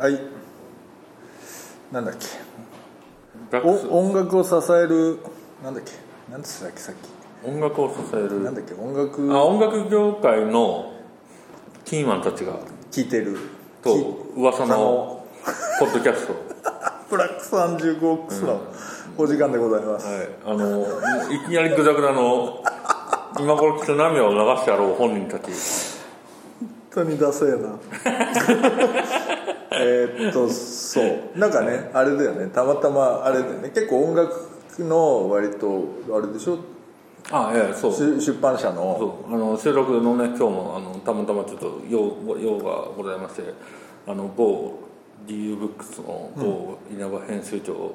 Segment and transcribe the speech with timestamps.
[0.00, 0.18] はい。
[1.92, 2.14] なんだっ
[3.50, 3.58] け。
[3.58, 5.18] 音楽を支える
[5.62, 5.92] なんだっけ。
[6.32, 6.94] なんつったっけさっ
[7.44, 9.30] 音楽を支えきなんるだっけ音楽。
[9.30, 10.94] あ音楽業界の
[11.84, 12.54] キーマンたちが。
[12.90, 13.36] 聴いてる。
[13.82, 15.26] とき噂の
[15.78, 16.34] ポッドキャスト。
[17.10, 18.58] ブラック35オックスの
[19.18, 20.28] お時間でございます、はい。
[20.46, 20.80] あの
[21.30, 22.64] いきなりグダグダの
[23.38, 25.50] 今頃きっと涙を流してやろう本人たち。
[26.94, 27.78] 本当にダセえな
[29.72, 31.38] えーっとそう。
[31.38, 32.48] なんかねあれだよね。
[32.48, 33.70] たまたまあれだよね。
[33.70, 34.32] 結構音楽
[34.80, 36.58] の割とあれでしょ？
[37.30, 37.92] あええそう。
[37.92, 38.96] 出出版社の。
[38.98, 39.34] そう。
[39.34, 43.42] あの収録のね今日もあのたまたまちょっと用用がございまして
[44.06, 44.78] あの某
[45.26, 47.94] DU ブックスの某稲葉編集長を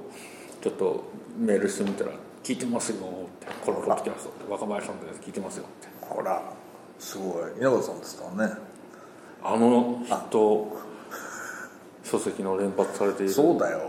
[0.61, 1.03] ちょっと
[1.37, 2.11] メールしてみたら
[2.43, 5.19] 「聞いてますよ」って「このポッドキャストって若林さんです。
[5.21, 5.87] 聞いてますよ」って。
[5.99, 6.41] ほら
[6.99, 7.59] すごい。
[7.59, 8.53] 稲葉さんですからね。
[9.43, 10.67] あの人
[12.05, 13.33] 書籍の連発されている。
[13.33, 13.81] そうだよ。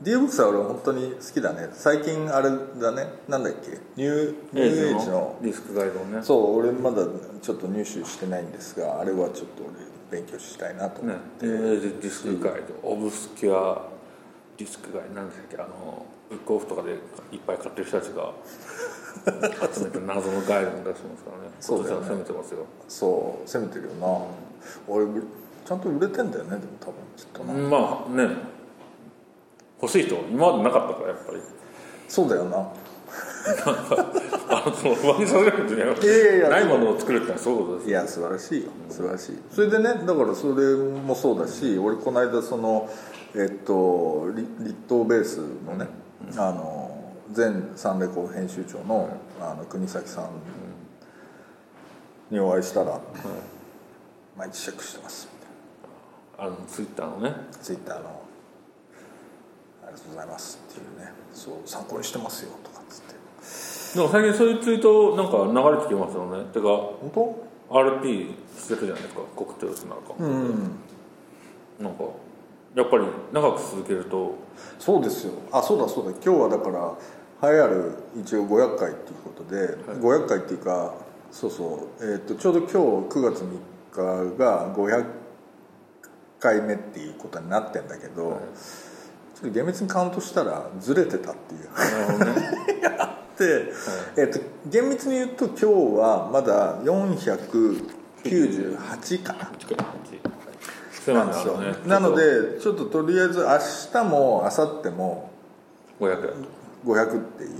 [0.00, 1.68] D ブックスは俺本当に好きだね。
[1.74, 3.06] 最近あれだね。
[3.28, 3.78] なんだっけ？
[3.94, 5.36] ニューニューエイジの？
[5.40, 6.20] ディスクガイドをね。
[6.22, 7.06] そう俺まだ
[7.40, 9.62] ちょっと入手してないんですがあれはちょっと
[10.10, 12.88] 俺勉強したいなと思ねって、ニューエイジディスクガイド。
[12.88, 13.86] obscure
[14.56, 15.14] ディスクガイド。
[15.14, 15.56] なんでしたっけ？
[15.58, 16.92] あのブックオフとかで
[17.30, 18.32] いっぱい買ってる人たちが
[19.72, 21.50] 集めて謎のガイドも出してますからね。
[21.60, 21.90] そうね。
[21.90, 22.66] 攻めてますよ。
[22.88, 24.08] そう攻めてるよな、
[24.88, 25.04] 俺
[25.64, 28.52] ちゃんと売れてんだよねでも多分きっとな、まあね。
[29.80, 31.40] 欲しい人今までなかったからやっぱり。
[32.08, 32.58] そうだよな。
[34.48, 37.88] あのその上着させるんじゃないものを作るってのはそういうことです。
[37.90, 38.70] いや素晴らしいよ。
[38.88, 39.38] 素晴らしい。
[39.50, 42.88] それでねだからそれもそうだし俺この間その
[43.34, 45.88] えっとリ立東ベースのね、
[46.36, 49.08] あの前サンレコ編集長の,、
[49.40, 50.28] あの国崎さん
[52.30, 53.00] にお会いしたら
[54.36, 55.38] 「毎日チェックしてます」み
[56.36, 57.34] たいなあのツイッターのね。
[57.60, 58.08] ツイッターの
[59.84, 63.12] 「ありがとうございます」っていうね「そう参考にしてますよ」とかっつって。
[63.96, 66.44] でも最近そういうツイートなんか流れてきますよね。
[66.52, 66.66] てか
[67.14, 67.36] 本
[67.70, 69.20] RP してるじゃないですか。
[69.36, 70.70] 国定なんか、当うん。
[71.80, 72.04] なんか
[72.74, 74.34] やっぱり長く続けると。
[74.78, 75.32] そうですよ。
[75.50, 76.10] あそうだそうだ。
[76.24, 80.94] 今日はだから栄えある一応500回っていうことで、500回っていうか
[81.30, 83.58] そうそう、えー、とちょうど今日9月3
[83.92, 83.98] 日
[84.38, 85.06] が500
[86.40, 88.40] 回目っていうことになってんだけど、
[89.34, 91.70] ちょっと厳密にカウントしたらずれてたっていう。
[91.72, 92.34] なるほどね。
[93.38, 93.72] で、
[94.16, 95.64] えー、と厳密に言うと今日
[95.98, 99.50] はまだ498かな。
[101.12, 101.74] なんですよね。
[101.86, 103.58] なのでちょっととりあえず明
[103.92, 105.30] 日も明後日も
[106.00, 106.34] 500円
[106.84, 107.50] 500っていう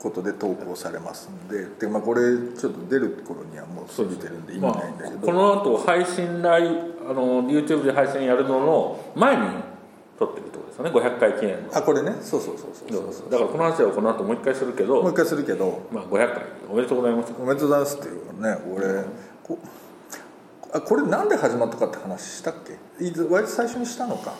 [0.00, 2.22] ことで投稿されますんでで、まあ、これ
[2.58, 9.42] ちょっと出る頃にはもう過ぎてるんで意味まあないんだけど、この後配信ラあの YouTube で配信やるのの前に
[10.18, 10.90] 撮ってるってことですよね。
[10.90, 11.76] 500回記念の。
[11.76, 12.12] あこれね。
[12.22, 15.02] そうそうそうそうそうだからこの話はこの後もう一回するけど。
[15.02, 15.82] もう一回するけど。
[15.90, 16.42] まあ、500回。
[16.70, 17.32] おめでとうございます。
[17.38, 19.04] おめでとうございますっていうかね俺
[19.42, 19.58] こ
[20.72, 22.78] あこれなんで始まったかって話したっけ？
[23.30, 24.34] 割と最初にしたのか。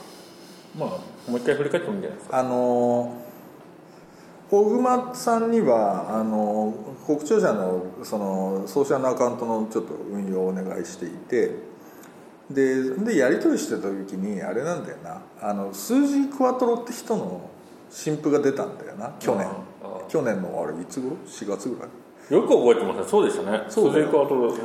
[0.78, 0.88] まあ
[1.31, 2.38] もう一回振り返ってもいいんじゃないですか。
[2.38, 3.15] あの
[4.50, 6.75] 小熊さんにはあの
[7.06, 11.55] 国庁舎のそのソーシャルなアカウントのちょっと運用をお願いしていて
[12.50, 15.22] ででやり取りしてた時にあれなんだよな。
[15.41, 17.49] あの数字クワトロって人の
[17.91, 19.15] 新譜が出たんだよな。
[19.21, 19.47] 去年。
[20.09, 22.34] 去年のあれいつ頃？4月ぐらい。
[22.34, 23.05] よく覚えてますね。
[23.09, 23.65] そうでしたね。
[23.69, 24.06] そうだよ。
[24.06, 24.56] 鈴井クワトロそ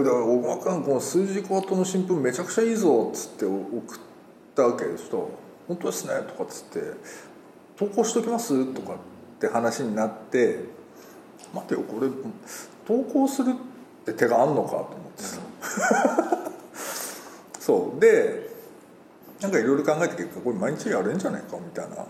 [0.00, 3.98] うだから小熊君この数字クワトロの新譜めちゃくちゃいいぞっつって送っ
[4.54, 5.28] たわけですと
[5.68, 6.80] 「本当ですね」とかっつって
[7.76, 9.15] 「投稿しときます?」とかって
[9.48, 10.60] 話になって
[11.54, 12.08] 「待てよこれ
[12.86, 15.38] 投稿するって手があんのか?」と思ってさ。
[17.60, 18.00] そう。
[18.00, 18.46] で
[19.40, 22.06] なんかいろいろ考えて結果これ毎日やれんじゃないかみたいな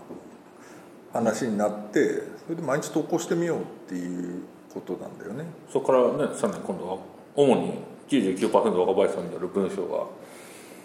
[1.11, 4.43] 話になってそれで毎日投稿してみようっていう
[4.73, 5.45] ことなんだよね。
[5.71, 6.97] そこからねさらに今度は
[7.35, 10.05] 主に99%若林さんによる文章が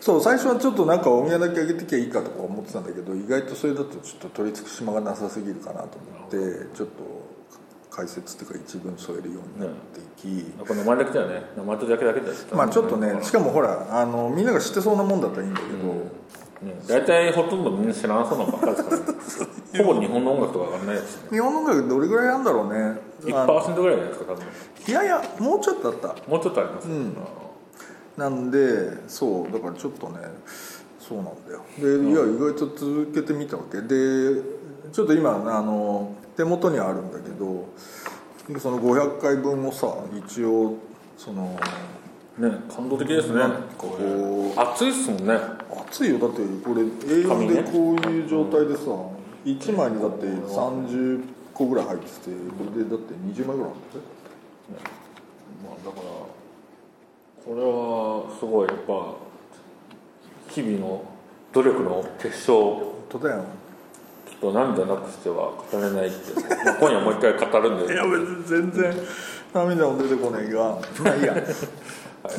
[0.03, 7.23] そう最初はちょっとなんかお宮だけ上げてきゃいいかとか思ってたんだけど意外とそれだとちょっと取り付く島がなさすぎるかなと思ってちょっと
[7.89, 21.29] 解説っていうか一文添えるようになっていき、やっぱ名前だけじゃね名前とだけだけだしまあちょっとねしかもほらあのみんなが知ってそうなもんだったらいいんだけど、ね大体ほとんどみんな知らなそうなのばっかりですから、ね、ほぼ日本の音楽とか上がらないですしね。
[21.31, 23.01] 日本の音楽どれぐらいなんだろうね。
[23.33, 24.45] あ1%ぐらいじゃないですか多分。
[24.89, 26.09] いやいやもうちょっとあった。
[26.29, 26.89] もうちょっとあります、
[28.17, 30.19] なんでそうだからちょっとね
[30.99, 31.63] そうなんだよ。
[31.79, 33.81] でいや意外と続けてみたわけ。
[33.83, 34.43] で
[34.93, 37.69] ちょっと今あの手元にあるんだけど
[38.59, 39.95] その500回分をさ
[40.27, 40.77] 一応
[41.17, 41.59] その
[42.39, 43.43] ね感動的ですね。
[43.79, 45.39] こう熱いっすもんね。
[45.89, 46.19] 熱いよ。
[46.19, 48.83] だってこれ A4 でこういう状態でさ、
[49.45, 54.05] 1枚にだって30個ぐらい入っててこれでだって20枚ぐらいあるんだよ
[55.65, 56.32] まあだから
[57.45, 59.17] これはすごいやっぱ
[60.49, 61.05] 日々の
[61.53, 62.75] 努力の結晶。
[63.13, 63.45] 本当だよ
[64.27, 66.33] きっと涙なくしては語れないって、
[66.65, 67.93] まあ、今夜もう一回語るんで。
[67.93, 68.95] いや別に全然
[69.53, 71.35] 涙も出てこないがまあいいや、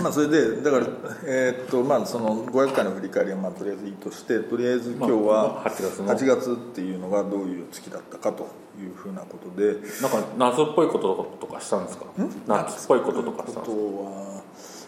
[0.01, 0.87] まあそれでだから
[1.25, 6.07] えーっとまあその500回の振り返りはまあとりあえずいいとしてとりあえず今日はまあ8月の。
[6.07, 8.47] 8月っていうのがどういう月だったかと
[8.79, 9.73] いうふうなことで。
[10.01, 12.05] なんか謎っぽいこととかしたんですか
[12.47, 14.42] 夏っぽいこととかしたんですかは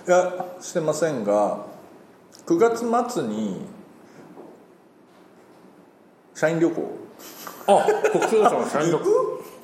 [0.08, 1.66] いやしてませんが
[2.46, 3.62] 9月末に
[6.36, 6.84] 社員旅行。
[7.68, 9.06] あ国際さんの社員旅行。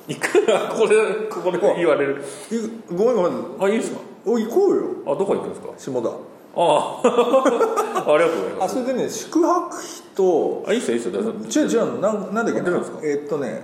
[0.08, 0.46] 行く？
[0.72, 0.96] ここで
[1.30, 2.22] ここで言われる。
[2.50, 3.32] いごめんごめん。
[3.60, 4.00] あいいですか？
[4.26, 4.82] お行こうよ。
[5.06, 5.68] あどこ行くんですか？
[5.76, 6.08] 下田。
[6.08, 6.12] あ
[6.54, 7.02] あ
[8.12, 8.72] ありがとうございます。
[8.72, 9.84] あそれでね宿泊費
[10.16, 11.08] とあいいっすよいいっす
[11.56, 11.64] よ。
[11.64, 12.98] 違う違うなんなんだっけるんですか？
[13.02, 13.62] えーっとね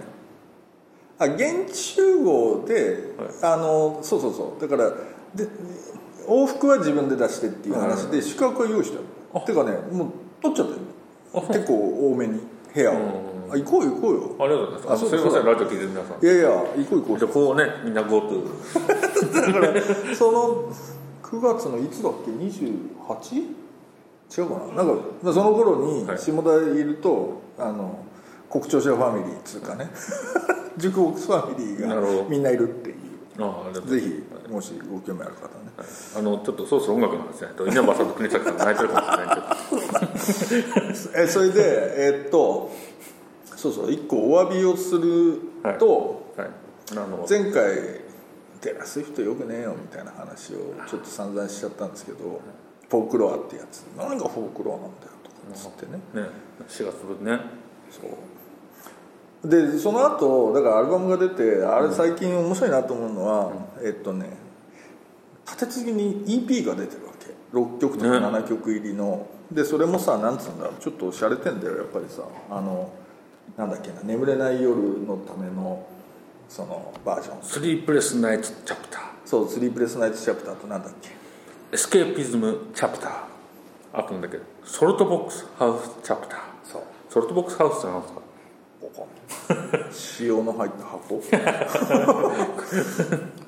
[1.19, 4.61] あ現地集合で、あのそうそうそう。
[4.61, 4.91] だから
[5.35, 5.49] で
[6.29, 8.99] 往復は自分で出してっていう話で、宿泊は用意して
[9.35, 9.39] あ。
[9.39, 11.47] るてかねもう取っちゃったよ。
[11.49, 12.41] 結構多めに
[12.75, 12.95] 部屋を、
[13.51, 14.37] あ行こうよ行こうよ。
[14.41, 15.09] ありがとうございます。
[15.09, 16.25] すいませんラジオ聞いてる皆さん。
[16.25, 17.19] いやいや行こう行こう。
[17.19, 18.45] じゃあこうねみんな GoTo
[19.35, 20.73] だからその
[21.23, 23.43] 9月のいつだっけ？28?
[24.39, 24.83] 違うかな？
[24.85, 26.19] なんか、まあ、その頃にはい。
[26.19, 27.99] 下田いると、あの
[28.51, 29.91] 国庁舎ファミリーっつうかね。
[30.77, 32.99] 塾ボックスファミリーがみんないるっていう。
[33.87, 35.58] ぜひもしご興味ある方ね
[36.17, 41.23] あのちょっとそろそろ音楽の話じゃないと稲葉さんと国崎さんが泣いてるかもしれないけど。
[41.23, 42.71] えそれでえっと
[43.57, 45.41] そうそう一個お詫びをする
[45.79, 46.51] と、はい。
[46.93, 48.01] あの前回
[48.63, 52.41] 「テラス人よくねえよ」みたいな話をちょっと散々しちゃったんですけど
[52.89, 53.85] フォークロアってやつ。
[53.97, 56.01] 何がフォークロアなんだよとかっつってね。
[56.15, 56.31] ね。
[56.69, 57.41] 4月分ね。
[57.91, 58.11] そう。
[59.45, 64.48] でその後だからアルバムが出てあれ最近面白いなと思うのは、えっとね
[65.53, 67.29] 立て続けに EP が出てるわけ。
[67.57, 68.19] 6曲とかね。
[68.19, 70.75] 7曲入りの、でそれもさなんつうんだろう。
[70.81, 72.23] ちょっと洒落てんだよやっぱりさ。
[72.51, 72.91] あの
[73.57, 74.03] なんだっけな。
[74.03, 75.87] 眠れない夜のための
[76.49, 77.43] そのバージョン。
[77.43, 79.03] スリープレスナイツチャプター。
[79.25, 81.11] そうスリープレスナイトチャプターとなんだっけ。
[81.73, 83.13] エスケーピズムチャプター。
[83.93, 84.39] あとなんだっけ。
[84.65, 86.41] ソルトボックスハウスチャプター。
[86.65, 86.83] そう。
[87.11, 88.21] ソルトボックスハウスって何ですか
[90.21, 91.23] 塩の入った箱？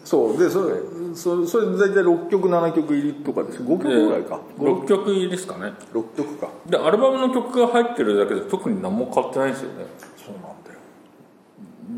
[0.05, 0.75] そうでそれ
[1.15, 5.73] それそれで大体6曲7曲入りとかでしょ5曲ぐらいか、6曲入りですかね。
[5.93, 6.49] 6曲か。
[6.67, 9.87] でアルバムの曲が入ってるだけで特に何も変わってないんですよね。
[10.17, 10.79] そうなんだよ。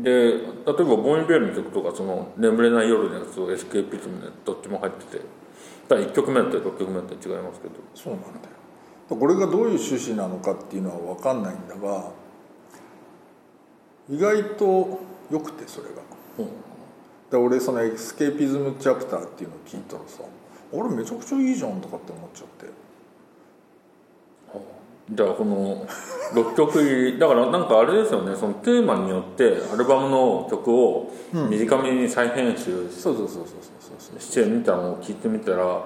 [0.03, 5.23] で例えばボーイベルの曲とかその眠れない夜のやつとエスケーピズムでどっちも入ってて
[5.87, 7.73] ただ1曲目だったり6曲目だったり違いますけど。
[7.95, 8.33] そうなんだよ。
[9.09, 12.11] これがどういう趣旨なのかっていうのは分かんないんだが
[14.09, 14.99] 意外と
[15.31, 16.01] よくてそれが。
[17.31, 20.23] で俺そのエスケーピズムチャプターっていうのを聞いたらさ
[20.71, 22.83] あれめちゃくちゃいいじゃんとかって思っちゃって。
[25.09, 25.85] じゃあこの
[26.33, 35.81] 6曲入りだからなんかあれですよねそのテーマによってアルバムの曲を短めに再編集しそうそうそうそうそうそうしてみたのを聞いてみたらよ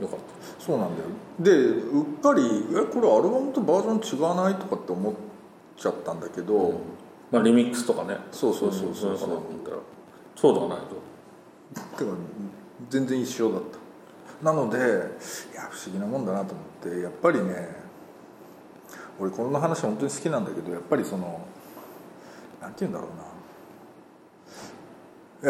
[0.00, 0.16] かった。
[0.58, 1.08] そうなんだよ。
[1.40, 2.42] でうっかり
[2.72, 5.12] 「えこれアルバムとバージョン違わない?」とかって思っ
[5.76, 6.74] ちゃったんだけど、
[7.32, 8.16] まあリミックスとかね。
[8.30, 9.26] そうそうそうそうそう。
[9.26, 9.76] かなと思ったら
[10.36, 10.84] そうではないと。
[11.98, 12.10] てか
[12.90, 13.62] 全然一緒だっ
[14.40, 14.44] た。
[14.44, 14.80] なのでい
[15.54, 17.68] や不思議なもんだなと思ってやっぱりね
[19.18, 21.46] 俺この話本当に好きなんだけどやっぱりその
[22.60, 23.22] なんて言うんだろうな。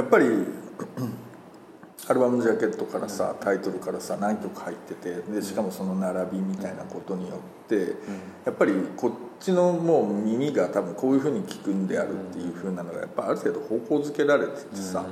[0.01, 0.27] やっぱり
[2.13, 7.97] アルバムのジャケットからさタイトルからさ何曲入っててでしかもその並びみたいなことによって
[8.45, 15.07] やっぱりこっちのもう耳が多分こういうふうに聞くんであるっていうふうなのがやっぱある程度方向づけられててさ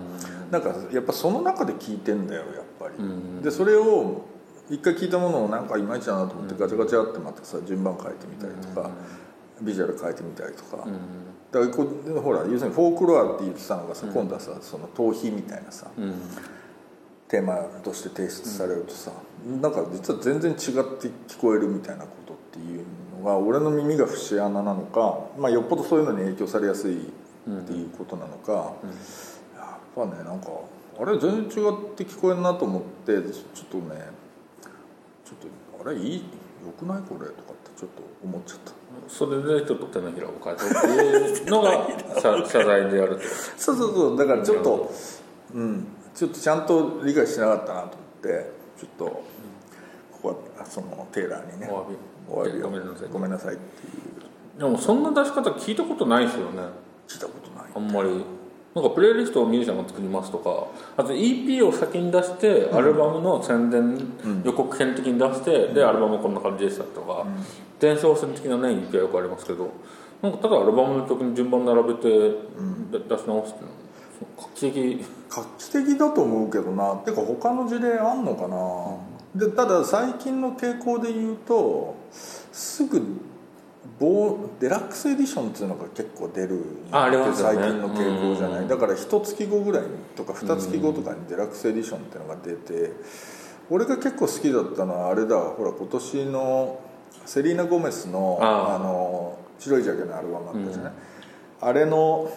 [0.51, 3.43] なんかやっぱその中で聞いてんだよやっぱり。
[3.43, 4.27] でそれを
[4.69, 8.91] 一回聞いたものをなんかいまいちだなと思ってガチャガチャってまたさ順番変えてみたりとか
[9.63, 10.87] ビジュアル変えてみたりとか。
[11.51, 15.91] だからこうほら要するにフォークロアって言ってたのがさ今度はさその逃避みたいなさ
[17.31, 19.13] テーマとして提出されるとさ、
[19.63, 22.85] なんか実は全然違って聞こえるみたいなことっていう
[23.19, 27.07] のが俺の耳が節穴なのか、まあ、よっぽどそういうのに影響されやすいっ
[27.67, 28.53] ていうことなのか、
[29.57, 30.49] やっぱねなんか
[31.01, 31.49] あれ全然違っ
[31.95, 33.23] て聞こえるなと思ってちょっ
[33.71, 34.03] とね
[35.25, 36.23] ちょっとあれいいよ
[36.79, 38.73] くないこれとかってちょっと思っちゃった。
[39.09, 41.87] それでちょっと手のひらを変えたっていうのが
[42.21, 44.19] 謝謝罪でやるってこそうそうそう。
[44.19, 44.93] だからちょっと
[45.55, 45.87] うん
[46.21, 47.89] ちょっとちゃんと理解してなかったなと思っ
[48.21, 49.25] てちょっとこ
[50.21, 51.97] こはそのテーラーにねとお詫び。
[52.29, 52.69] お詫びを。
[52.69, 53.09] ごめんなさい。
[53.09, 53.91] ごめんなさいってい
[54.59, 54.59] う。
[54.59, 56.61] でもそんな出し方聞いたことないですよね。
[57.09, 57.71] 聞いたことない。
[57.75, 58.23] あんまり。
[58.75, 63.99] なんかプレイリストをミュージシャンが作りますとかあと EP を先に出して、アルバムの宣伝、
[64.45, 67.27] 予告編的に出して、でアルバムこんな感じでしたとか、
[67.81, 69.73] 伝承戦的なね EP はよくありますけど
[70.21, 73.80] なんかただアルバムの曲に順番並べて、で出し直すっていうの
[74.37, 75.05] 画期的。
[75.31, 76.97] 画期的だと思うけどな。
[76.97, 83.01] てか他の事例あんのかな、でただ最近の傾向で言うとすぐ
[83.99, 86.65] ボデラックスエディションっていうのが結構出る。
[86.91, 87.59] あありますよね。
[87.59, 88.69] 最近の傾向じゃない、うん。
[88.69, 89.83] だから一月後ぐらい
[90.17, 92.93] とか二月後とかにデラックスエディションっていうのが出て、
[93.71, 96.81] 俺が結構好きだったのはあれだほら今年の
[97.25, 100.93] セリーナ・ゴメスのあの白いジャケのアルバムあったじゃない、
[101.61, 102.29] あれの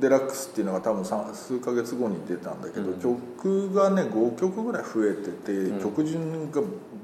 [0.00, 6.60] デラックスっていうのが多分さ数ヶ月後に出たんだけど、曲がね5曲ぐらい増えてて、曲順が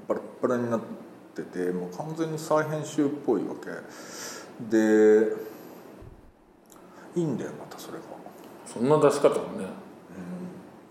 [0.08, 0.80] バラッバラになっ
[1.34, 3.70] ててもう完全に再編集っぽいわけ。
[4.68, 5.32] で
[7.16, 8.04] いいんだよまたそれが。
[8.66, 9.66] そんな出し方もね。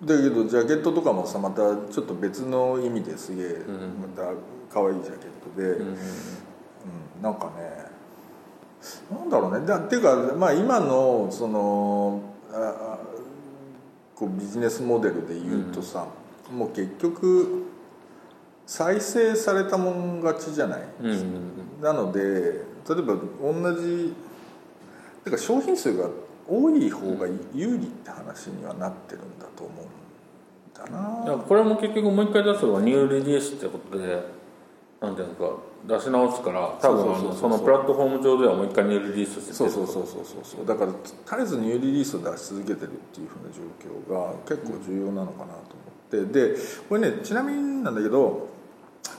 [0.03, 3.65] だけどジャケットとかもさまたちょっと別の意味ですげえ
[4.01, 4.31] また
[4.73, 5.97] 可愛いジャケットで、うん
[7.21, 7.88] なんかね
[9.11, 9.65] なんだろうね。
[9.65, 12.21] だっていうかまあ今のその
[12.51, 12.99] ああ
[14.15, 16.07] こうビジネスモデルで言うとさ、
[16.51, 17.65] もう結局
[18.65, 24.13] 再生されたもん勝ちじゃない、うんうんなので例えば同じ
[25.23, 26.09] てか商品数が
[26.45, 34.23] 多い方が有利って話にはなってるんだと思うんだな、いやこれも結局もう一回出すのはニューリリースってことで
[35.01, 35.51] なんていうんですか
[35.87, 40.65] 出し直すから多分そのプラットフォーム上ではもう一回ニューリリースしてそうそうそうそうそうそう。
[40.65, 45.75] だから絶えずニューリリースを出し続けてるっていうふうな状況が結構重要なのかなと
[46.11, 46.53] 思って。
[46.53, 46.55] で
[46.89, 48.49] これねちなみになんだけど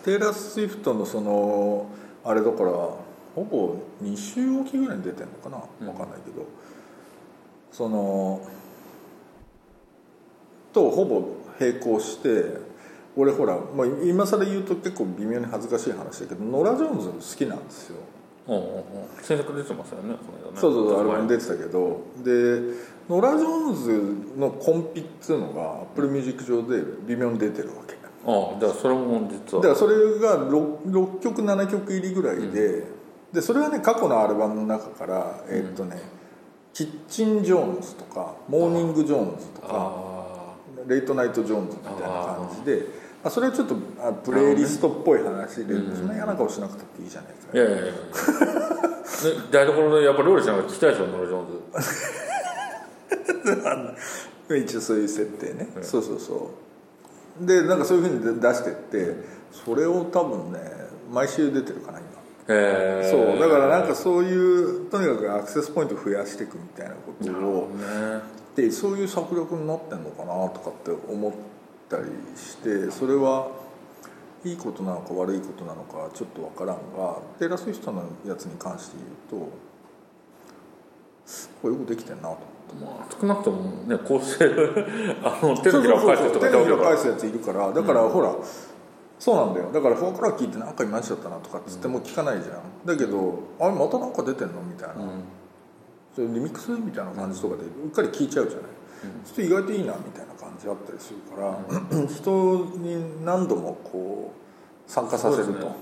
[0.04, 1.86] テイラー・スウィフトのその
[2.24, 5.62] あれだからほぼ2週おきぐらいに出てるのかな？
[5.86, 6.44] 分かんないけど、
[7.72, 8.46] その
[10.72, 11.22] とほぼ
[11.58, 12.69] 並行して
[13.16, 17.96] 俺ほら、まあ、今更言うと結構微妙に恥ずかしい話だけどノラ・ジョーンズ好きなんですよ。
[18.48, 18.66] うんうんう。
[18.78, 18.82] ん
[19.22, 20.60] 新作出てますよねこの間ね。
[20.60, 22.00] そうそうそうアルバム出てたけど。
[22.24, 22.74] で
[23.08, 28.00] ノラ・ジョーンズのコンピっていうのがアップルミュージック上で微妙に出てるわけ。
[28.26, 29.62] ああじゃあそれも実は。
[29.62, 32.84] だからそれが 6, 6曲7曲入りぐらいで、
[33.32, 36.00] でそれはね過去のアルバムの中からえーっとね、
[36.72, 40.54] キッチン・ジョーンズとかモーニング・ジョーンズとかあ
[40.86, 42.84] レイトナイト・ジョーンズみたいな感じでま
[43.22, 47.38] あ、それはちょっとあプレイリストっぽい話で、そんな嫌な顔しなくたっていいじゃないか。
[47.52, 47.92] あいやいやいや。
[47.92, 47.98] で
[49.50, 51.46] 台所でやっぱ料理しながら聞きたいですよノラ・ジョーン
[54.48, 54.56] ズ。
[54.56, 56.50] 一応そういう設定ね、そうそうそ
[57.40, 57.46] う。
[57.46, 59.14] でなんかそういうふうに出してって
[59.52, 60.60] それを多分ね
[61.12, 62.08] 毎週出てるかな今。
[62.54, 63.38] へえそう。
[63.38, 68.22] だからなんかそういうとにかくアクセスポイント増やしていくみたいなことをね。
[68.56, 71.32] でそういう策略になってんのかなとかって思っ
[71.90, 72.04] たり
[72.36, 73.50] してそれは
[74.44, 78.96] いいことなのか悪いことなのかちょっとわからんがテイラー・スウィフトのやつに関して
[79.30, 79.50] 言うと
[81.60, 82.46] これよくできてんなと思って。
[82.80, 84.46] まあ少なくともね構成
[85.24, 85.96] あの手のひら。
[85.96, 88.32] を返してとか手のひら返すやついるからだからほら、
[89.18, 89.70] そうなんだよ。
[89.72, 92.86] だから folklore 聞いてなんかいまいちだったなとかっつっても聞かないじゃん。
[92.86, 94.62] だけど、あれまたなんか出てんの？
[94.62, 94.94] みたいな、
[96.14, 96.70] それリミックス？
[96.70, 98.68] みたいな感じとかでうっかり聞いちゃうじゃない、
[99.26, 100.26] ちょっと意外といいなみたいな。
[100.26, 100.29] 感
[100.60, 101.58] じあったりするから、
[102.06, 105.74] 人に何度もこう参加させると、ね。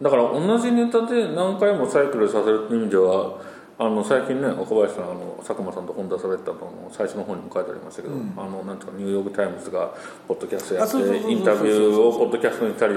[0.00, 3.38] だから同じネタで何回もサイクルさせるっていう意味では
[3.78, 9.92] あの最近ね若林さんあの佐久間さんと本出されてたのの最初の本にも書いてありましたけど、あのなんていうかニューヨーク・タイムズが
[10.26, 10.96] ポッドキャストやって
[11.30, 12.94] インタビューをポッドキャストにしたり、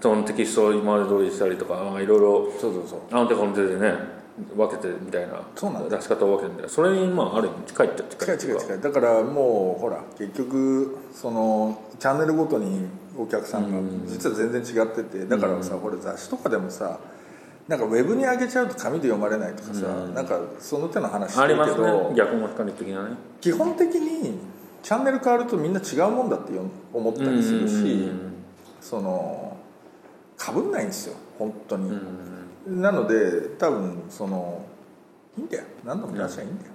[0.00, 3.00] そのテキストを今まで通りしたりとかいろいろそうそうそう。
[3.12, 4.21] あの手この手でね
[4.56, 6.68] 分けてみたいな出し方を分けてみたいな。
[6.68, 8.80] それにまあある意味近いっちゃ近い違う違う違う。
[8.80, 12.86] だからもうほら結局そのチャンネルごとに
[13.16, 16.98] お客さんが実は全然違っててだからさ、これ雑誌とかでもさ
[17.68, 21.86] なんかウェブに上げちゃうと紙で読まれないとかさ、なんかその手の話してるけありますね。
[21.86, 23.16] ど、逆も光的なね。
[23.40, 24.38] 基本的に
[24.82, 26.52] チャンネル変わるとみんな違うもんだって
[26.92, 28.10] 思ったりするし、
[28.80, 29.56] その
[30.36, 31.96] かぶんないんですよ本当に、
[32.66, 34.64] なので多分その
[35.36, 35.64] いいんだよ。
[35.84, 36.70] 何度も出しゃいいんだよ、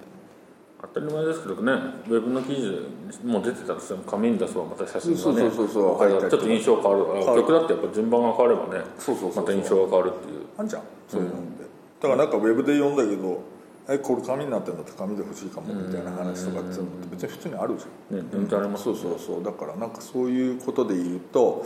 [0.82, 1.72] 当たり前ですけどね。
[2.08, 2.88] ウェブの記事
[3.24, 6.30] もう出てたらさ紙に出せばまた写真がねそうそうそうそう。
[6.30, 7.26] ちょっと印象変わる。
[7.26, 9.44] 曲だってやっぱ順番が変わればねそうそうそうそう。
[9.44, 10.42] また印象が変わるっていう。
[10.58, 10.84] あんじゃん。
[11.08, 11.64] そういうのって、
[12.02, 13.42] だからなんかウェブで読んだけど
[13.90, 18.18] えこれ紙になってんだって紙で欲しいかもみたいな話とかっていうのって別に普通にあるじゃん。
[18.18, 19.44] ね全然ありますそうそうそう。
[19.44, 21.64] だからなんかそういうことで言うと、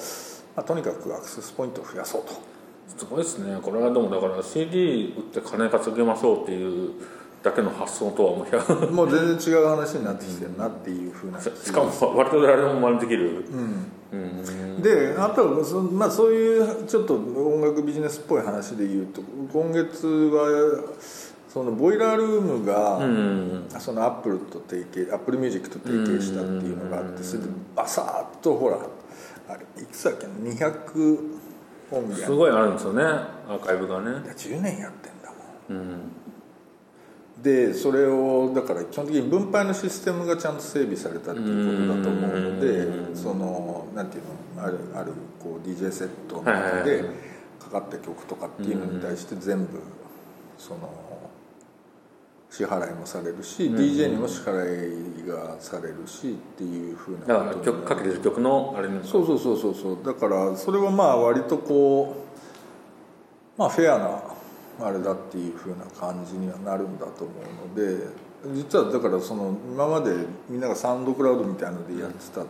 [0.56, 2.34] まあ、とにかくアクセスポイントを増やそうと
[2.98, 3.58] すごいですね。
[3.62, 6.92] これはでもだから CD 売って金稼ぎましょうっていう
[7.44, 13.46] だけの発想とはもう100もう全然違う話になってきてるなっていうふうな しかも割と誰でも真似できる。
[14.12, 14.82] うん。
[14.82, 19.22] であとはそ,、まあ、そういうちょっと音楽ビジネスっぽい話で言うと
[19.54, 20.84] 今月は
[21.48, 23.66] そのボイラールームが、うん。
[23.80, 28.78] そのアップルと提携アップルミュージックと提携したっていうのがあってそれでバサーッとほら
[29.50, 31.41] あれいくつだっけな？200
[31.92, 34.12] 音源すごいあるんですよねアーカイブがね。
[34.12, 35.32] いや10年やってんだ
[35.70, 35.82] もん。
[35.82, 36.00] うん。
[37.42, 44.24] でそれをだから基本的に分配のシステムがちゃんと整備されたっていうことだと思うのでそのなんていう
[44.56, 47.04] のあるあるこう DJ セットの中で
[47.60, 49.82] かかった曲とかっていうのに対して全部
[50.58, 50.90] その
[52.52, 59.98] 支払いもされるし DJ にも支払いがされるしっていうふうなだから曲かけてる曲のあれにそうそうそうそうそう。
[60.06, 62.14] だからそれはまあ割とこ
[63.58, 64.22] うまあフェアな
[64.86, 67.34] あれだっていうふうな感じにはなるんだと思
[67.66, 68.08] うので
[68.54, 70.14] 実はだからその今まで
[70.50, 72.44] みんながサウンドクラウドみたいのでやってた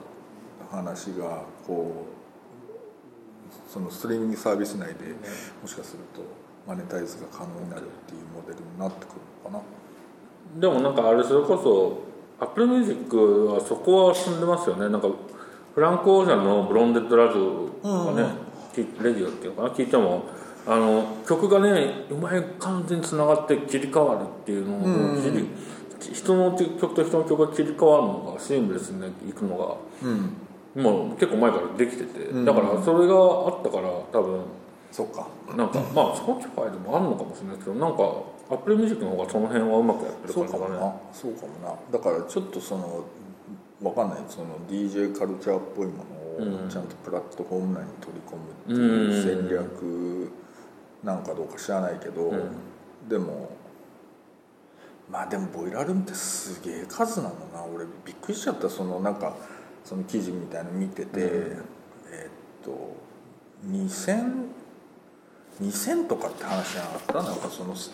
[0.76, 5.14] 話がこうそのストリーミングサービス内で
[5.62, 6.24] もしかすると
[6.68, 9.64] マネタイズが可能になるっていうモデルになってくるのかな
[10.60, 14.90] でもなんかあれそれこそアップルミュージックはそこは進んでますよね。
[14.90, 15.08] なんか
[15.74, 17.40] フランク・オーシャンの「ブロンデッド・ラズ」
[17.84, 18.30] がね、
[18.74, 19.76] きレディオっていうのかな？
[19.76, 20.26] 聞いても
[20.68, 25.48] あの曲がねうまい感じにつながって切り替わるっていうのを、切り
[26.14, 30.34] 人の曲と人の曲が切り替わるのがシームレスにいくのがうん。
[30.74, 34.40] もう結構前からできてて、だからそれがあったから多分
[34.92, 35.28] そっか。
[35.56, 38.04] なんかまあ Spotify でもあるのかもしれないけどなんか
[38.50, 40.66] Apple Music の方がその辺はうまくやってる感じがね。
[40.66, 40.96] かもな。
[41.14, 41.76] そうかもな。
[41.92, 43.06] だからちょっとその
[43.82, 44.20] わかんない。
[44.28, 46.04] その DJ カルチャーっぽいも
[46.40, 50.32] のをちゃんとプラットフォーム内に取り込むっていう戦略
[51.04, 52.34] なんかどうか知らないけど、
[53.08, 53.50] でも
[55.10, 57.64] まあでもボイラールームってすげえ数なのな。
[57.64, 58.70] 俺びっくりしちゃった。
[58.70, 59.36] そのなんか
[59.84, 61.64] その記事みたいの見てて、えーっ
[62.64, 62.96] と
[63.68, 64.61] 2000
[65.62, 67.14] 2000とかって話じゃなかった？
[67.14, 67.92] なんかそのす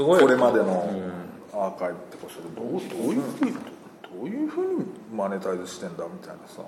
[0.00, 0.20] ごい。
[0.20, 0.90] これまでの
[1.52, 3.58] アーカイブってこそれどうどういうふうにど
[4.24, 4.84] ういうふうに
[5.14, 6.62] マネタイズしてんだみたいなさ。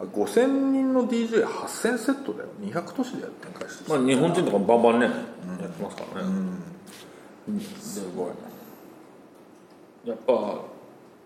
[0.00, 2.48] 5000人の DJ8000 セットだよ。
[2.60, 6.30] 200都市でやってんかしまあ、日本人とかもバンバンね、やってますからね、
[7.80, 8.28] すごい
[10.08, 10.60] やっぱ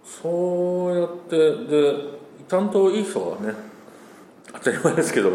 [0.03, 1.37] そうやって
[1.67, 1.95] で
[2.49, 3.55] ちゃんといい人がね
[4.55, 5.33] 当たり前ですけど、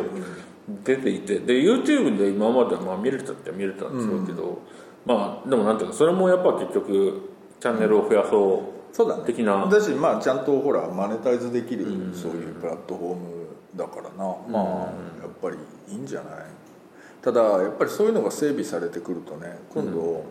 [0.83, 4.59] 出ていてで YouTube で今まではまあ見れたって見れたんでしょうけど、
[5.05, 9.23] まあでもなんていうかそれもやっぱ結局チャンネルを増やそうそうだね。
[9.25, 9.65] 的な。
[9.65, 14.63] だしまあちゃんとほらマネタイズできるそういうプラットフォームだからな、まあ
[15.21, 16.33] やっぱりいいんじゃない？
[17.21, 20.23] ただやっぱりそういうのが整備されてくるとね今度、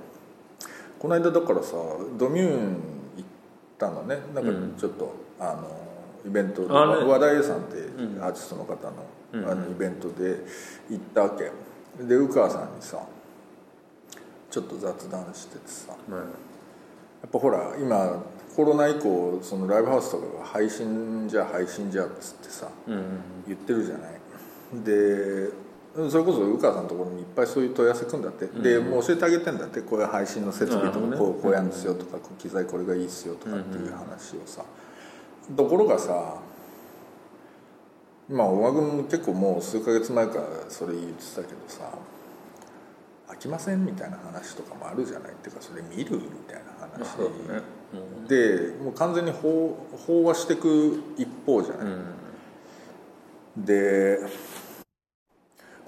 [0.99, 1.77] この間だからさ
[2.19, 2.77] ドミューン
[3.17, 3.25] 行っ
[3.79, 4.19] たのね。
[4.35, 5.69] なんかちょっと、あの
[6.27, 7.77] イベントであね和田さんって
[8.21, 10.45] アーティストの方の,、あのイベントで
[10.91, 11.53] 行ったわけ。
[12.03, 13.01] で宇川さんにさ
[14.51, 15.95] ちょっと雑談しててさ。
[17.23, 18.23] やっぱほら今
[18.55, 22.69] コロナ以降そのライブハウスとかが配信じゃ配信じゃっつってさ、
[23.47, 24.21] 言ってるじゃない。
[24.85, 25.51] で
[26.11, 29.81] それこそ宇川さんのところにいっぱいそういう問い合わせくんだって、でもう教えてあげてんだって。
[29.81, 34.63] こういう配信の設備とかこうこうやるんですよとか、機材これがいいっすよとかっていう話をさ、
[35.57, 36.37] ところがさ
[38.29, 41.91] まあ小川君も結構もう数ヶ月前からそれ言ってたけどさ
[43.29, 43.85] 飽きません？
[43.85, 45.33] みたいな話とかもあるじゃない？
[45.33, 46.17] っていうかそれ見る？
[46.17, 47.63] みたいな話、そうだね。
[48.29, 49.75] でもう完全に飽
[50.09, 51.87] 飽和していく一方じゃない、
[53.57, 54.19] で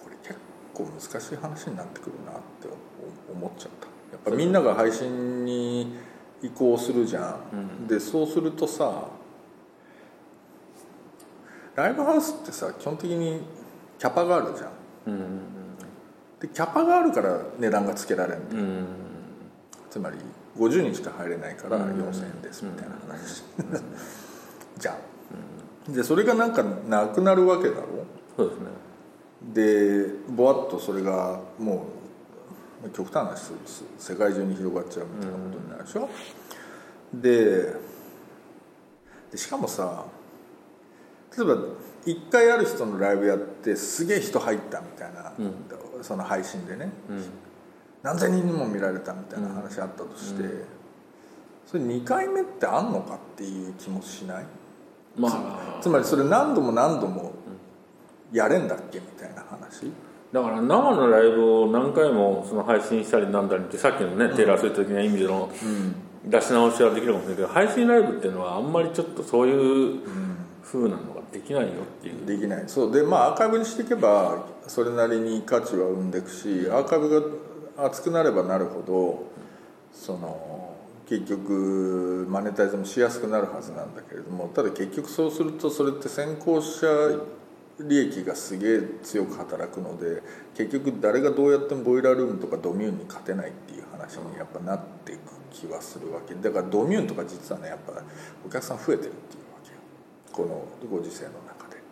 [0.03, 0.39] これ結
[0.75, 2.69] 構難しい話になってくるなって
[3.33, 3.87] 思っちゃった。
[4.13, 5.97] やっぱみんなが配信に
[6.43, 9.09] 移行するじゃん、でそうするとさ
[11.79, 13.41] ライブハウスってさ基本的に
[14.01, 14.73] キャパがあるじゃん、
[16.41, 18.65] でキャパがあるから値段がつけられるんだよ、
[19.89, 20.17] つまり
[20.59, 23.45] 50人しか入れないから4000円ですみたいな話、
[24.77, 24.99] じゃ
[25.89, 27.87] ん、でそれがなんかなくなるわけだろ。
[28.37, 28.67] そうですね。
[29.55, 31.87] でぼわっとそれがも
[32.85, 33.53] う極端な話
[33.99, 36.09] 世界中に広がっちゃうみたいなことになるでしょ、
[37.15, 37.73] で
[39.31, 40.07] でしかもさ
[41.37, 41.55] 例えば
[42.07, 45.33] 1回ある人のライブやってすげえ人入ったみたいな、
[46.03, 46.91] その配信でね、
[48.03, 50.43] 何千人にも見られたみたいな話あったとして、
[51.67, 54.45] それ2回目ってあんのかっていう気もしない？
[55.17, 55.81] まあ。
[55.83, 57.33] つまりそれ何度も何度も
[58.33, 59.93] やれんだっけみたいな話？
[60.33, 65.51] だから生のライブを何回もその配信したりなんだりってさっきのね、テイラー・スウィフト的な意味での
[66.25, 70.01] 出し直しはできるかもしれないけど配信ライブっていうのはあんまりちょっとそういう
[70.63, 72.65] 風なのができないよっていう、できない。
[72.67, 72.93] そう。
[72.93, 77.43] でまあアーカイブにしていけばそれなりに価値は生んでいくしアーカイブ
[77.77, 79.25] が厚くなればなるほど
[79.93, 80.77] その
[81.09, 86.87] 結局マネタイズもしやすくなるはずなんだけれどもただ結局そうするとそれって先行者
[87.81, 90.23] 利益がすげえ強く働くので
[90.55, 96.35] 結局誰がどうやってもボイラールームとかドミューンに勝てないっていう話にやっぱなっていく気はするわけ。
[96.35, 98.03] だからドミューンとか実はねやっぱ
[98.45, 99.48] お客さん増えてるっていう。
[100.39, 101.83] このご時世の中で。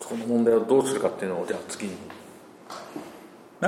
[0.00, 1.92] その問題をどうするかっていうのをじゃあ次に。
[3.60, 3.66] え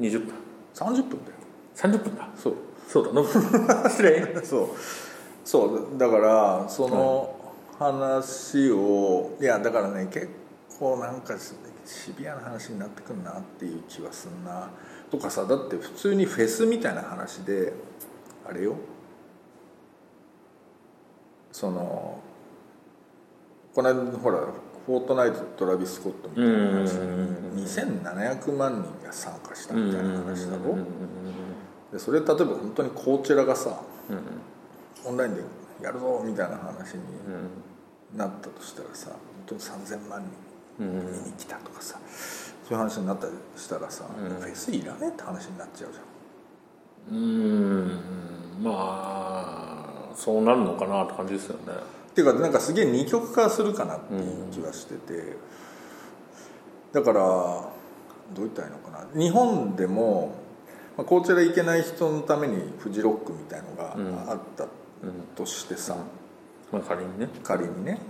[0.00, 0.32] ？20分。
[0.74, 1.36] 30分だよ。
[1.76, 2.30] 30分だ。
[2.34, 2.54] そう。
[2.88, 3.28] そうだノブ
[3.90, 4.42] 失礼。
[4.42, 4.68] そう。
[5.44, 7.36] そうだからその
[7.78, 10.28] 話をいやだからね結
[10.78, 11.34] 構なんか
[11.84, 14.70] シビアな話になってくるなっていう気はすんな。
[15.10, 17.74] とかさだって普通にフェスみたいな話で
[18.48, 18.76] あれよ。
[21.52, 22.22] その
[23.78, 24.40] この間ほら
[24.86, 26.94] フォートナイトトラビス・スコットみたいな話
[27.54, 30.76] に2700万人が参加したみたいな話だろ
[31.92, 33.80] でそれ例えば本当にコーチェラがさ
[35.04, 35.42] オンラインで
[35.80, 37.02] やるぞみたいな話に
[38.16, 40.24] なったとしたらさ本当に3000万
[40.78, 47.16] 人見に来たとかさそういう話になったりしたらさ、フェスいらねえって話になっちゃうじゃん。
[47.16, 48.00] うん。
[48.60, 55.36] まあそうなるのかなって感じですよねっていうかなんかすげえ二極化するかなっていう気はしてて、
[56.92, 57.70] だからど
[58.38, 59.20] う言ったらいいのかな。
[59.20, 60.34] 日本でも、
[60.96, 63.94] まあ、コーチェラ行けない人のためにフジロックみたいのが
[64.32, 64.66] あった
[65.36, 65.96] としてさ、
[66.72, 67.28] まあ仮にね。
[67.44, 68.00] 仮にね。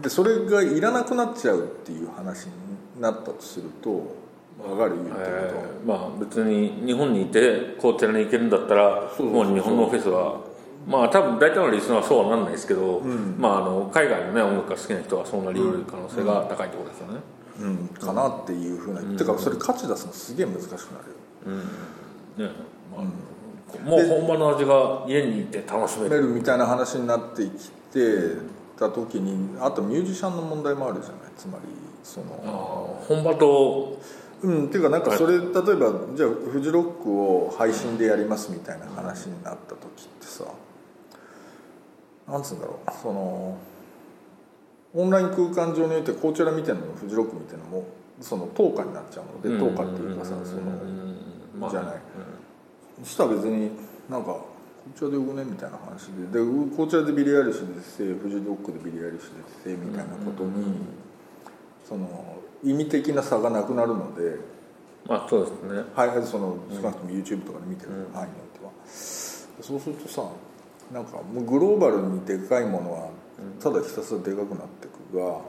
[0.00, 2.52] でそれがいらなくなっちゃうっていう話に
[2.98, 4.16] なったとすると
[4.58, 10.40] 分かる言うてるえーまあ別に日本にいてコーチェラに行けるんだったらもう日本のフェスは
[10.86, 13.00] まあ多分大体のリスナーはそうはなんないですけど、
[13.38, 17.20] まああの海外のね音楽が好きな人はそうなり得る可能性が高いってことですよね、
[17.60, 20.78] うん、かなっていうふうな、てかそれ価値出すのすげえ難しくな
[21.48, 22.48] るよ。
[22.48, 22.54] ね。
[22.90, 26.22] まあ、もう本場の味が家にいて楽しめる。
[26.22, 28.36] みたいな話になってきて
[28.78, 31.20] た時にあとミュージシャンの問題もあるじゃない。
[31.36, 31.64] つまり
[32.02, 33.98] その本場と
[34.42, 34.66] うん。
[34.66, 35.54] っていうかなんかそれ例えば
[36.14, 40.44] じゃあフジロックを配信でやりますみたいな話になった時ってさ
[42.30, 42.90] なんつうんだろう。
[43.02, 43.58] その
[44.94, 47.86] オンライン空間上においてこちら見てるのもフジロック見てるのも
[48.20, 49.58] その等価になっちゃうの。
[49.58, 50.62] で等価っていうかさその
[51.58, 51.96] まあじゃない。
[53.02, 53.70] そしたら別に
[54.08, 54.46] なんかこ
[54.96, 56.40] ちらでよくねみたいな話で。
[56.40, 60.74] でこちらでビリアリッシュでせフジロックでビリアリッシュでせみたいなことに
[61.86, 64.36] その意味的な差がなくなるので、
[65.06, 65.84] まあそうですね。
[65.94, 68.08] はい、その少なくとも YouTube とかで見てる。
[68.12, 70.22] 範囲においては、そうするとさ
[70.92, 73.10] なんかもうグローバルにでかいものは
[73.60, 75.40] ただひたすらでかくなっていくが、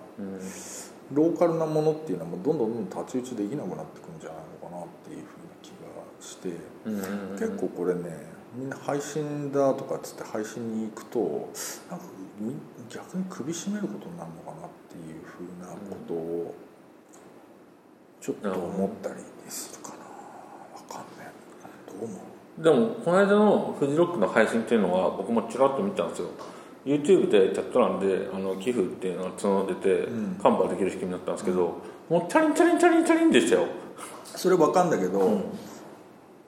[1.13, 5.85] ローカルなものっていうのはもうどんどんどんどん太刀打ちできなくなってくるんじゃないのかなっていうふうな気が
[6.21, 6.49] して、
[7.45, 11.49] 結構これねみんな配信だとかっつって配信に行くと
[11.89, 12.05] なんか
[12.39, 12.53] み
[12.89, 15.77] 逆に首絞めることになるのかなっていうふうなこ
[16.07, 16.53] とを
[18.21, 19.15] ちょっと思ったり
[19.49, 19.95] するかな。
[19.95, 21.31] わかんない。
[21.87, 22.19] どう思う？
[22.57, 26.27] でもこの間のフジロックの配信っていうのは僕もちらっと見たんですよ。
[26.85, 30.07] YouTube でチャット欄であの寄付っていうのが募ってて、
[30.41, 31.77] カンパできる仕組みになったんですけど、
[32.09, 33.67] もうチャリンチャリンチャリンチャリンでしたよ。
[34.25, 35.41] それわかんだけど、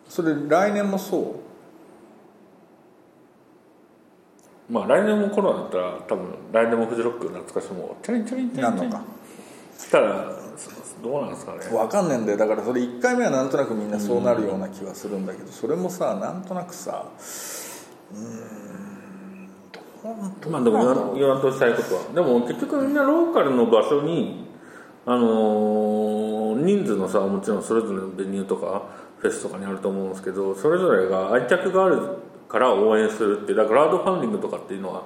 [0.10, 1.20] それ来年もそ
[4.70, 4.74] う？
[4.74, 9.04] まあ来年もコロナだったら多分来年もフジロック懐かしもチャリンチャリンチャリンなんのか。
[9.78, 10.32] したら
[11.04, 11.60] どうなんですかね。
[11.76, 12.38] わかんねえんだよ。
[12.38, 17.06] だからそれ1回目はなんとなくみんなそうなるような気はするんだけどそれもさなんとなくさ
[18.12, 19.80] うーんど
[20.46, 22.02] うまあでも言わ言わんとしたいことは。
[22.14, 24.48] でも結局みんなローカルの場所に
[25.06, 28.84] あのー人数の差はもちろんそれぞれのベニューとか
[29.18, 35.04] フェスとかにあると思うんですけどそれぞれが愛着があるから応援するってだからクラウドファンディングとかっていうのは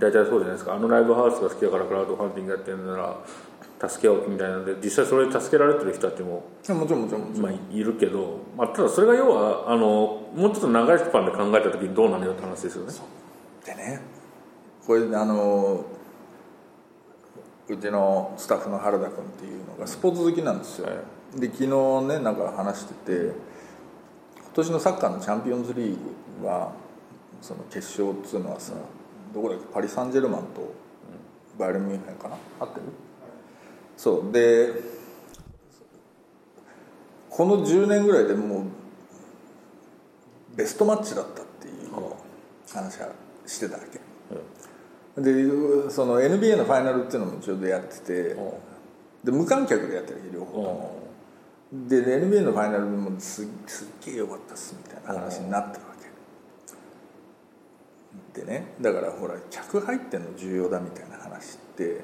[0.00, 3.16] 大体そうじゃないですか、あのライブハウスが好きだからクラウドファンディングやってるなら
[3.80, 7.38] 助けようみたいなので実際それで助けられてる人たちももちろんもちろんもちろん。
[7.40, 12.92] まあ、いるけど、まあ、ただそれが要はあのもうちょっと長いスパンで考えた時にどうなのよって話ですよね。
[13.64, 14.00] でね
[14.86, 15.84] これあの
[17.68, 20.92] うちのスタッフの原田君っていうのがスポーツ好きなんですよ、は
[21.36, 21.68] で昨日
[22.08, 23.12] ねなんか話してて
[24.40, 25.96] 今年のサッカーのチャンピオンズリー
[26.40, 26.72] グは
[27.42, 28.72] その決勝っつうのはさ
[29.34, 29.66] どこだっけ？
[29.72, 30.74] パリ・サンジェルマンと
[31.58, 32.36] バイエルン・ミュンヘンかな？
[32.58, 32.86] 合ってる？
[33.98, 34.32] そう。
[34.32, 34.72] で
[37.28, 38.64] この10年ぐらいでもう
[40.56, 41.74] ベストマッチだったっていう
[42.72, 43.10] 話は
[43.46, 43.82] してたわ
[45.16, 48.36] け、でその NBA のファイナルっていうのもちょうどやってて、
[49.22, 51.08] で無観客でやってる両方とも、
[51.72, 55.94] で NBA のファイナルもすすっげえ良かったっすみたいな話になってるわ
[58.34, 58.40] け。
[58.40, 62.02] でねだからほら客入ってんの重要だみたいな話って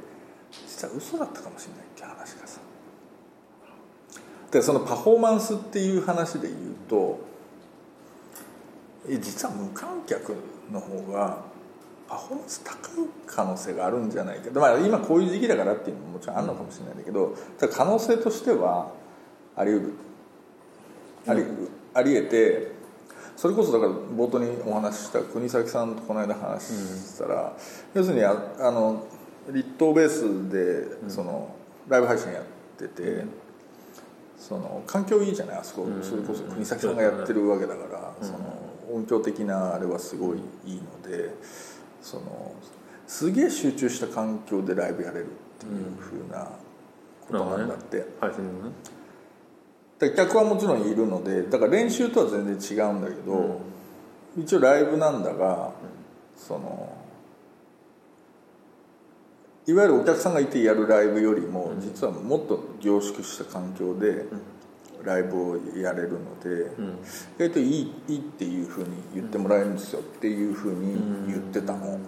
[0.84, 2.60] 実は嘘だったかもしれないっていう話がさ。
[4.50, 6.54] でそのパフォーマンスっていう話で言う
[6.88, 7.18] と
[9.08, 10.34] え実は無観客
[10.70, 11.38] の方が
[12.08, 18.92] パフォーマンス高い可能性があるんじゃないか、まあ、今こういう時期だからっていうのももちろんあるのかもしれないんだけど、ただ可能性としては
[19.56, 19.92] あり得る。
[21.26, 21.42] あり,、
[21.94, 22.72] あり得て
[23.36, 27.52] それこそだから冒頭にお話しした国崎さんとこの間話したら、
[27.94, 29.04] 要するにああの
[29.50, 31.54] 立東ベースでその、
[31.88, 32.44] ライブ配信やっ
[32.78, 33.24] てて、
[34.38, 38.38] その環境いいじゃないあそこ、それこそ国崎さんがやってるわけだから、その
[38.92, 41.30] 音響的なあれはすごいいいので
[42.02, 42.52] その
[43.06, 45.28] すげえ集中した環境でライブやれるっ
[45.58, 46.50] ていうふうな
[47.26, 48.74] ことなんだって、配信のね。
[49.98, 53.60] で客はもちろんいるのでだから練習とは全然違うんだけど、
[54.36, 55.72] 一応ライブなんだが、
[56.36, 56.92] その
[59.66, 64.26] いわゆるお客さんがいてやるライブよりも、実はもっと凝縮した環境で
[65.02, 66.70] ライブをやれるので、
[67.36, 71.98] 意外といいいいっていうふうに言ってもらえるんですよっていうふうに言ってたの、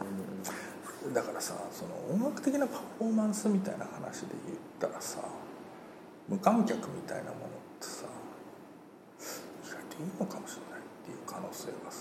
[1.15, 5.21] だからさその音楽的なパフォーマンスみたいな話で言ったらさ
[6.29, 7.39] 無観客みたいなものっ
[7.81, 8.05] てさ
[9.65, 11.96] 意外といいのかもしれないっていう可能性がさ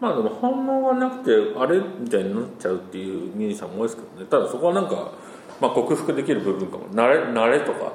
[0.00, 4.26] まあでも反応がなくてあれみたいになっちゃうっていうミュージシャンも多いですけどね。
[4.30, 5.12] ただそこはなんか、
[5.60, 6.88] まあ、克服できる部分かも。
[6.90, 7.92] 慣れ慣れとか、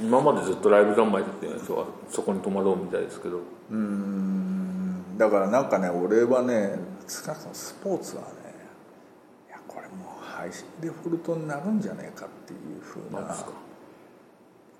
[0.00, 3.38] 今までずっとライブ三昧だったような人はそこに戸惑うみたいですけど。
[3.38, 5.16] うーん。
[5.16, 6.74] だからなんかね俺はね
[7.06, 8.28] 少なくともスポーツはね
[9.48, 13.20] いやこれもう配信デフォルトになるんじゃねえかっていうふうな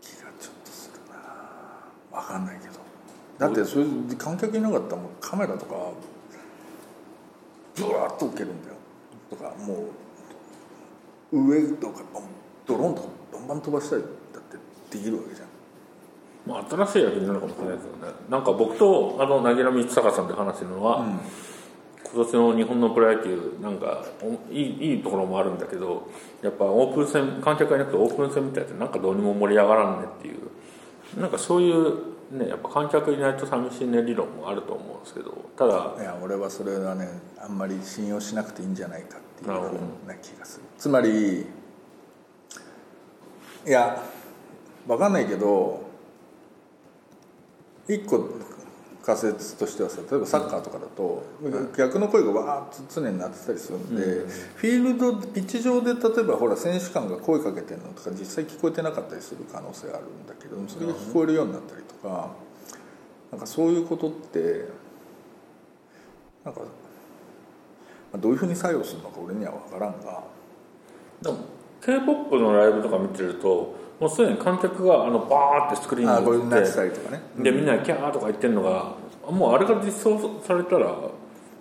[0.01, 2.18] 気がちょっとするな。
[2.18, 2.82] 分かんないけど
[3.38, 5.75] だってそれで観客いなかったらもうカメラとか
[7.77, 8.75] ブワーッと受けるんだよ。
[9.31, 9.87] とかも
[11.33, 12.03] う上とか
[12.66, 14.09] ドローンとかバンバン飛ばしたりだ
[14.40, 15.49] ってできるわけじゃん。
[16.47, 18.14] まあ、新しい野球になるかもしれないですよね。
[18.29, 21.07] なんか僕とあの凪良光隆さんで話してるのは、
[22.12, 26.11] 今年の日本のプロ野球なんかおいいいいところもあるんだけど
[26.42, 30.51] やっぱオープン戦観客がいなくてオープン戦みたいでなんかどうにも盛り上がらんねっていう。
[31.18, 40.64] なんかそういうねやっぱ観客いないと寂しいね理論もあると思うんですけどただいや俺はそれはねあんまり信用しなくていいんじゃないかっていうふうな気がする。
[40.79, 41.47] つまり
[43.64, 44.03] いや
[44.87, 45.83] 分かんないけど
[47.88, 48.29] 一個
[49.04, 51.24] 仮説としてはさ例えばサッカーとかだと、
[51.76, 54.02] 逆の声がわーっと常になってたりするんで、
[54.56, 62.30] フィールドピッチ上で例えばほら選手間が声かけてるのとか実際聞こえてなかったりする可能性があるんだけどそれが聞こえるようになったりとか、
[63.32, 64.68] なんかそういうことって
[66.44, 66.66] なんか、ま
[68.14, 70.22] あどういうふうに作用するのか俺には分からんが。
[71.22, 71.38] でも
[71.80, 77.20] k p o p のライブとか見てるともうすでに観客があのバーってスクリーンにふうになってたりとかね。
[77.36, 78.96] てでみんなでキャーとか言ってるのが
[79.30, 80.92] もうあれが実装されたら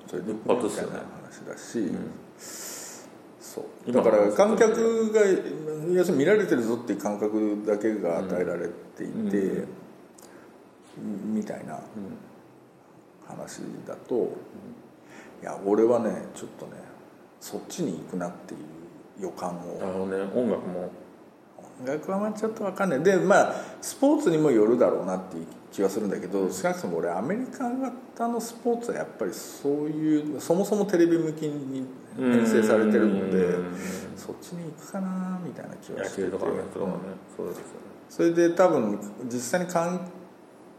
[0.07, 0.97] 一発ですよね。
[0.97, 1.91] みたいな話だし、
[3.39, 3.91] そう。
[3.91, 5.21] だから観客が
[5.93, 9.67] 要するに見られてるぞっていう感覚だけが与えられていて、
[10.97, 11.79] みたいな
[13.27, 14.35] 話だと、
[15.43, 16.71] いや俺はねちょっとね
[17.39, 20.23] そっちに行くなっていう予感をあのね。
[20.35, 20.89] 音楽も
[21.79, 23.03] 音楽はまあちょっと分かんない。
[23.03, 31.85] でまあスポーツにもよるだろうなっていう気はするんだけど少なくとも俺アメリカ型のスポーツはやっぱりそういうそもそもテレビ向きに
[32.17, 33.77] 編成されてるのでうん。
[34.17, 36.23] そっちに行くかなみたいな気は野してて。
[36.23, 36.51] 球とかね
[37.35, 37.57] そうだね。
[38.09, 38.99] それで多分
[39.31, 40.07] 実際に観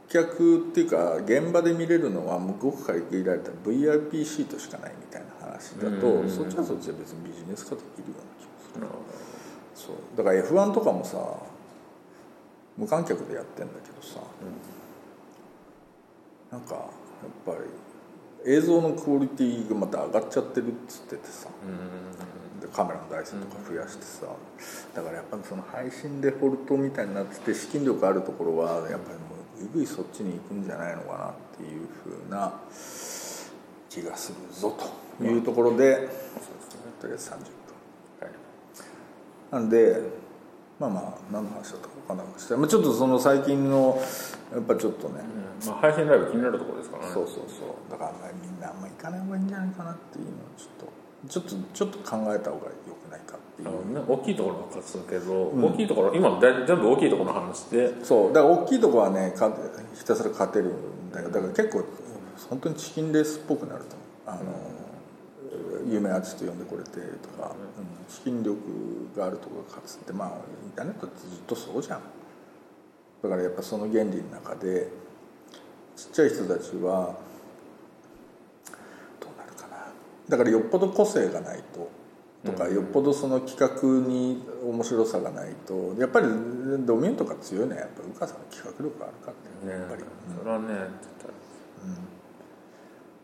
[0.09, 6.31] 客っていうか現場で見れるのは向こうから限られた VIP シートしかないみたいな話だとうん。
[6.31, 8.99] そっちはそっちで別にビジネス化できるような気がするなるほ
[9.75, 11.18] そうだから F1 とかもさ
[12.77, 14.20] 無観客でやってんだけどさ、
[16.51, 16.85] なんかやっ
[17.44, 17.53] ぱ
[18.44, 21.48] り映像のクオリティがまた上がっちゃってるっつっててさ、
[22.61, 24.27] でカメラの台数とか増やしてさ、
[24.94, 32.55] だからやっぱりその配信デフォルトみたいになってて資金力あるところはやっぱりもうぐいぐいそっちに行くんじゃないのかなっていうふうな
[33.88, 34.77] 気がするぞ
[35.18, 36.09] というところで、
[37.01, 37.62] とりあえず30分。
[39.53, 40.01] はいなんで
[40.81, 44.01] まあまあ何の話だったか分かんなくして、まあ、ちょっとその最近の
[44.53, 45.21] やっぱちょっとね、
[45.62, 45.69] うん。
[45.69, 47.12] まあ、配信ライブ気になるところですからね。
[47.12, 47.91] そうそうそう。
[47.91, 48.12] だから
[48.43, 52.73] みんなあんま行かない方がいいんじゃないかなっていうのをちょっとちょっとちょっと考えた方がよ
[53.07, 58.05] くないかっていあうのね、大きいところは勝つけど、大きいところ今全部大きいところの話で。
[58.05, 58.33] そう。
[58.33, 59.53] だから大きいとこはねか
[59.95, 61.85] ひたすら勝てるんだよだから結構
[62.49, 63.95] 本当にチキンレースっぽくなると
[64.27, 64.43] 思う。
[64.43, 64.82] あの、
[65.88, 68.59] 有名アーティスト呼んでこれてとか、うん、資金力
[69.16, 72.01] があるところが勝つってまあインターネットってずっとそうじゃん。
[73.23, 74.88] だからやっぱその原理の中で
[75.97, 77.14] ちっちゃい人たちは
[79.21, 79.92] どうなるかな。
[80.29, 81.90] だからよっぽど個性がないと
[82.45, 90.03] とか、よっぽどその企画に面白さがないとやっぱりドミューンとか強いのはやっぱ宇川さんの企画力があるからねねやっぱり、
[90.38, 90.66] それはね
[91.01, 91.12] 絶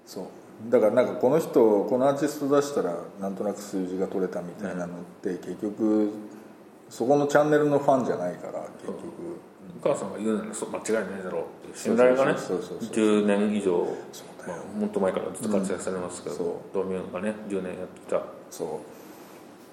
[0.07, 0.25] そう
[0.67, 6.11] だからなんかこの人このアーティスト出したらなんとなく数字が取れたみたいなのって結局
[6.91, 9.39] そこのチャンネルのファンじゃないから結局。
[9.83, 13.87] 対お母さんが言うならそう間違いないだろう信頼がねそうそうそうそう10年以上、
[14.47, 16.39] まあ、もっと前からずっと活躍されますけど、うん。
[16.39, 16.75] そう。
[16.75, 18.23] ドミューンがね10年やってきた。
[18.51, 18.69] そう。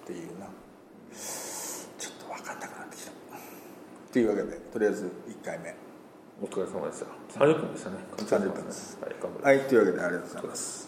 [0.03, 0.45] っていうな。
[1.97, 3.11] ちょっと分かんなくなってきた。
[3.11, 3.13] っ
[4.11, 5.75] ていうわけでとりあえず1回目
[6.41, 7.39] お疲れ様でした。
[7.39, 7.97] 30分でしたね。
[8.17, 8.97] 30分です。
[9.01, 9.09] は
[9.51, 9.57] い。
[9.57, 9.67] はい。
[9.67, 10.84] というわけでありがとうございます